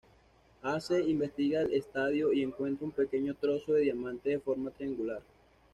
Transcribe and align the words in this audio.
Ace 0.63 0.97
investiga 1.05 1.61
el 1.61 1.73
estadio 1.75 2.33
y 2.33 2.41
encuentra 2.41 2.85
un 2.87 2.91
pequeño 2.91 3.35
trozo 3.35 3.73
de 3.73 3.81
diamante 3.81 4.31
de 4.31 4.39
forma 4.39 4.71
triangular. 4.71 5.21